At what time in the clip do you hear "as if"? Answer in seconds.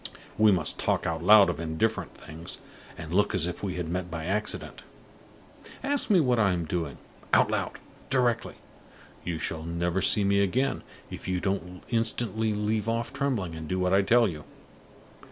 3.35-3.61